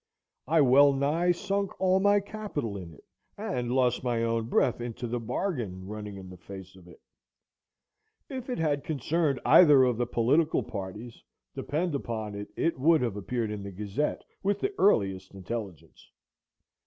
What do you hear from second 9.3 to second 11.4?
either of the political parties,